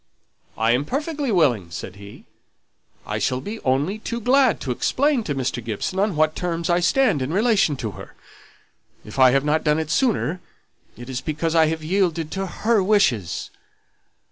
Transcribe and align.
"I 0.57 0.71
am 0.71 0.83
perfectly 0.83 1.31
willing," 1.31 1.69
said 1.69 1.97
he; 1.97 2.25
"I 3.05 3.19
shall 3.19 3.43
only 3.63 3.93
be 3.99 3.99
too 3.99 4.19
glad 4.19 4.59
to 4.61 4.71
explain 4.71 5.23
to 5.25 5.35
Mr. 5.35 5.63
Gibson 5.63 5.99
on 5.99 6.15
what 6.15 6.35
terms 6.35 6.71
I 6.71 6.79
stand 6.79 7.21
in 7.21 7.31
relation 7.31 7.75
to 7.75 7.91
her. 7.91 8.15
If 9.05 9.19
I 9.19 9.29
have 9.29 9.45
not 9.45 9.63
done 9.63 9.77
it 9.77 9.91
sooner, 9.91 10.41
it 10.97 11.07
is 11.07 11.21
because 11.21 11.53
I 11.53 11.67
have 11.67 11.83
yielded 11.83 12.31
to 12.31 12.47
her 12.47 12.81
wishes." 12.81 13.51